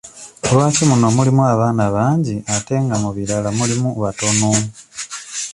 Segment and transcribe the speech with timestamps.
[0.53, 4.49] Lwaki muno mulimu abaana bangi ate nga mu birala mulimu batono?